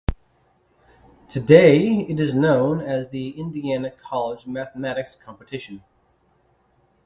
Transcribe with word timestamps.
Today 1.29 1.87
it 1.99 2.19
is 2.19 2.33
known 2.33 2.79
as 2.81 3.09
The 3.09 3.37
Indiana 3.39 3.91
College 3.91 4.47
Mathematics 4.47 5.15
Competition. 5.15 5.83